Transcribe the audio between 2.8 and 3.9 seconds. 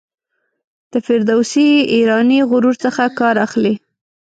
څخه کار اخلي.